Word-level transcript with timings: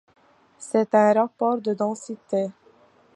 C'est 0.57 0.95
un 0.95 1.13
rapport 1.13 1.61
de 1.61 1.75
densité. 1.75 2.49